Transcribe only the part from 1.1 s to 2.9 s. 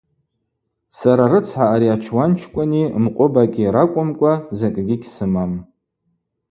рыцхӏа ари ачуанчкӏвыни